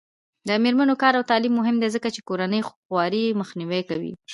د 0.47 0.49
میرمنو 0.63 0.99
کار 1.01 1.13
او 1.17 1.27
تعلیم 1.31 1.53
مهم 1.59 1.75
دی 1.81 1.89
ځکه 1.95 2.07
چې 2.15 2.21
کورنۍ 2.27 2.61
خوارۍ 2.67 3.25
مخنیوی 3.41 3.81
دی. 3.99 4.11